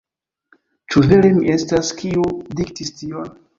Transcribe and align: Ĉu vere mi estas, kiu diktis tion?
Ĉu 0.93 1.03
vere 1.11 1.31
mi 1.35 1.53
estas, 1.57 1.93
kiu 2.01 2.27
diktis 2.63 2.93
tion? 3.03 3.33